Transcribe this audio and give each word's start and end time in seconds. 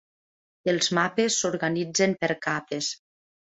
Els 0.73 0.89
mapes 0.99 1.37
s'organitzen 1.43 2.19
per 2.25 2.33
capes. 2.49 2.93